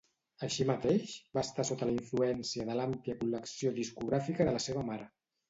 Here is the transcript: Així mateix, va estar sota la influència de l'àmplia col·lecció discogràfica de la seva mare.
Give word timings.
Així 0.45 0.63
mateix, 0.69 1.11
va 1.37 1.43
estar 1.47 1.65
sota 1.69 1.89
la 1.89 1.93
influència 1.97 2.65
de 2.71 2.79
l'àmplia 2.81 3.19
col·lecció 3.21 3.75
discogràfica 3.77 4.51
de 4.51 4.57
la 4.59 4.65
seva 4.71 4.89
mare. 4.91 5.09